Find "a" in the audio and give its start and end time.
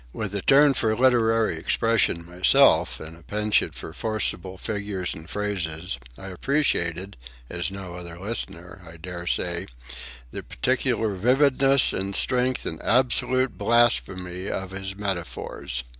0.33-0.41, 3.15-3.21